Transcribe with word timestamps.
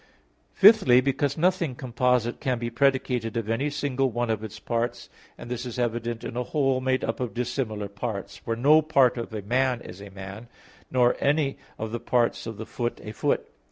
Fifthly, 0.55 0.99
because 0.99 1.37
nothing 1.37 1.75
composite 1.75 2.39
can 2.39 2.57
be 2.57 2.71
predicated 2.71 3.37
of 3.37 3.47
any 3.47 3.69
single 3.69 4.09
one 4.09 4.31
of 4.31 4.43
its 4.43 4.59
parts. 4.59 5.11
And 5.37 5.47
this 5.47 5.63
is 5.63 5.77
evident 5.77 6.23
in 6.23 6.35
a 6.35 6.41
whole 6.41 6.81
made 6.81 7.03
up 7.03 7.19
of 7.19 7.35
dissimilar 7.35 7.87
parts; 7.87 8.35
for 8.35 8.55
no 8.55 8.81
part 8.81 9.15
of 9.19 9.31
a 9.31 9.43
man 9.43 9.79
is 9.79 10.01
a 10.01 10.09
man, 10.09 10.47
nor 10.89 11.15
any 11.19 11.59
of 11.77 11.91
the 11.91 11.99
parts 11.99 12.47
of 12.47 12.57
the 12.57 12.65
foot, 12.65 12.99
a 13.03 13.11
foot. 13.11 13.47